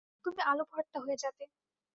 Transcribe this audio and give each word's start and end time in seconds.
তুমি 0.25 0.41
আলুভর্তা 0.45 0.97
হয়ে 1.03 1.17
যাবে। 1.17 1.43